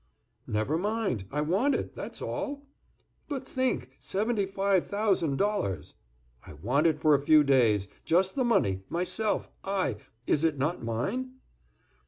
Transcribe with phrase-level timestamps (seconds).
[0.47, 2.65] "Never mind, I want it, that's all."
[3.29, 5.93] "But think; seventy five thousand dollars!"
[6.43, 7.87] "I want it for a few days.
[8.03, 11.33] Just the money—myself—I—is it not mine?"